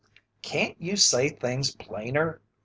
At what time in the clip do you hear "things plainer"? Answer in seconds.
1.29-2.41